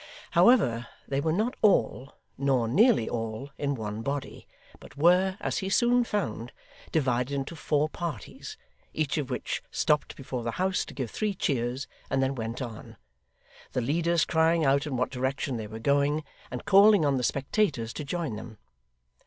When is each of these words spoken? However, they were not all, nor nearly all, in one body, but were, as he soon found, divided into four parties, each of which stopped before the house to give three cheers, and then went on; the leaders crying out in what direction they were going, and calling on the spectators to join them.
However, 0.31 0.87
they 1.07 1.21
were 1.21 1.31
not 1.31 1.55
all, 1.61 2.15
nor 2.35 2.67
nearly 2.67 3.07
all, 3.07 3.51
in 3.59 3.75
one 3.75 4.01
body, 4.01 4.47
but 4.79 4.97
were, 4.97 5.37
as 5.39 5.59
he 5.59 5.69
soon 5.69 6.03
found, 6.05 6.51
divided 6.91 7.35
into 7.35 7.55
four 7.55 7.87
parties, 7.87 8.57
each 8.95 9.19
of 9.19 9.29
which 9.29 9.61
stopped 9.69 10.15
before 10.15 10.41
the 10.41 10.53
house 10.57 10.85
to 10.85 10.95
give 10.95 11.11
three 11.11 11.35
cheers, 11.35 11.85
and 12.09 12.19
then 12.19 12.33
went 12.33 12.63
on; 12.63 12.97
the 13.73 13.81
leaders 13.81 14.25
crying 14.25 14.65
out 14.65 14.87
in 14.87 14.97
what 14.97 15.11
direction 15.11 15.57
they 15.57 15.67
were 15.67 15.77
going, 15.77 16.23
and 16.49 16.65
calling 16.65 17.05
on 17.05 17.17
the 17.17 17.23
spectators 17.23 17.93
to 17.93 18.03
join 18.03 18.37
them. 18.37 18.57